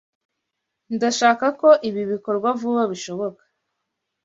Ndashaka 0.95 1.45
ko 1.59 1.69
ibi 1.89 2.01
bikorwa 2.11 2.49
vuba 2.59 2.83
bishoboka. 2.91 3.43